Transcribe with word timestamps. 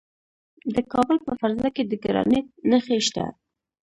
د 0.73 0.75
کابل 0.91 1.17
په 1.25 1.31
فرزه 1.39 1.69
کې 1.75 1.83
د 1.85 1.93
ګرانیټ 2.03 2.45
نښې 2.69 2.97
شته. 3.07 3.25